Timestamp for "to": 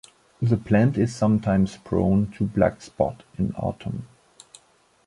2.31-2.47